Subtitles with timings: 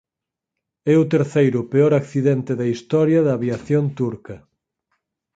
[0.93, 4.35] É o terceiro peor accidente da historia da aviación turca.